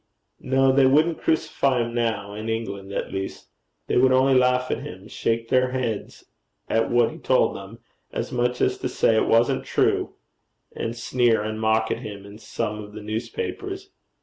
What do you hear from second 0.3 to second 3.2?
'No, they wouldn't crucify him now in England at